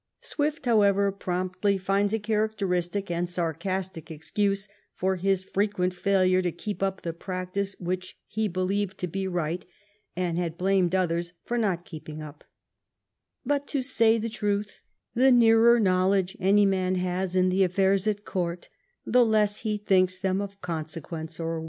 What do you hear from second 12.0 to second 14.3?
up:" But, to say the